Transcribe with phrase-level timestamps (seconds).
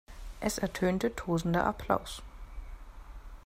[0.39, 2.23] Es ertönte tosender Applaus.